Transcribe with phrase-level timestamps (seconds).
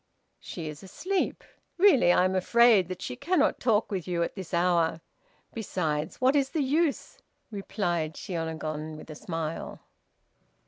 [0.39, 1.43] "She is asleep;
[1.77, 4.99] really, I am afraid that she cannot talk with you at this hour.
[5.53, 7.19] Besides, what is the use?"
[7.51, 9.79] replied Shiônagon, with a smile.